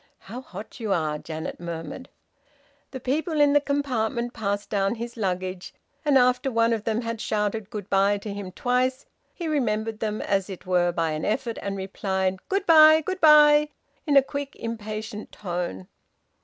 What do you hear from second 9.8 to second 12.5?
them, as it were by an effort, and replied,